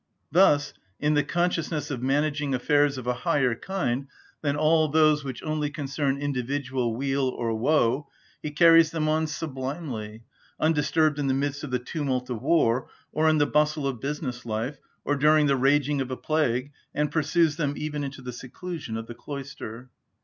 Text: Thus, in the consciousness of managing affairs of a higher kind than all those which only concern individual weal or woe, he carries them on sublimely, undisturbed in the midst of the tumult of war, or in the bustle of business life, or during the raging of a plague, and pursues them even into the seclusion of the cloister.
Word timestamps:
Thus, 0.31 0.73
in 0.99 1.13
the 1.13 1.23
consciousness 1.23 1.91
of 1.91 2.01
managing 2.01 2.55
affairs 2.55 2.97
of 2.97 3.05
a 3.05 3.13
higher 3.21 3.53
kind 3.53 4.07
than 4.41 4.55
all 4.55 4.87
those 4.87 5.23
which 5.23 5.43
only 5.43 5.69
concern 5.69 6.17
individual 6.19 6.95
weal 6.95 7.29
or 7.29 7.53
woe, 7.53 8.07
he 8.41 8.49
carries 8.49 8.89
them 8.89 9.07
on 9.07 9.27
sublimely, 9.27 10.23
undisturbed 10.59 11.19
in 11.19 11.27
the 11.27 11.35
midst 11.35 11.63
of 11.63 11.69
the 11.69 11.77
tumult 11.77 12.31
of 12.31 12.41
war, 12.41 12.89
or 13.11 13.29
in 13.29 13.37
the 13.37 13.45
bustle 13.45 13.85
of 13.87 14.01
business 14.01 14.43
life, 14.43 14.79
or 15.05 15.15
during 15.15 15.45
the 15.45 15.55
raging 15.55 16.01
of 16.01 16.09
a 16.09 16.17
plague, 16.17 16.71
and 16.95 17.11
pursues 17.11 17.57
them 17.57 17.75
even 17.77 18.03
into 18.03 18.23
the 18.23 18.33
seclusion 18.33 18.97
of 18.97 19.05
the 19.05 19.13
cloister. 19.13 19.91